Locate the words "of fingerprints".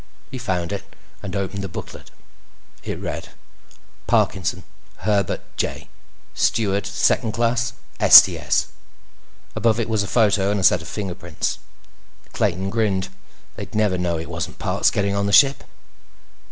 10.81-11.59